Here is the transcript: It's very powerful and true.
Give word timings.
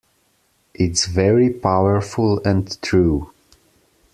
It's 0.73 1.05
very 1.05 1.51
powerful 1.53 2.41
and 2.43 2.75
true. 2.81 3.29